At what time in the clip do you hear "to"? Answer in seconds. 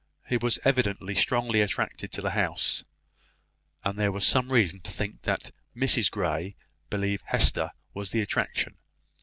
2.13-2.21, 4.79-4.91